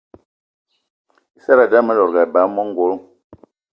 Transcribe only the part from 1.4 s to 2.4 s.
seradé ame lòdgì eba